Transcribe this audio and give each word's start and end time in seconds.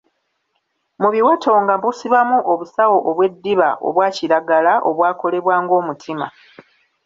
Mu 1.01 1.09
biwato 1.13 1.51
nga 1.63 1.73
busibamu 1.81 2.37
obusawo 2.51 2.97
obw'eddiba 3.09 3.69
obwa 3.87 4.07
kiragala 4.15 4.73
obwakolebwa 4.89 5.55
ng'omutima. 5.63 6.27